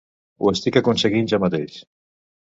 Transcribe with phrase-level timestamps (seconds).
[0.45, 1.77] Ho estic aconseguint jo mateix.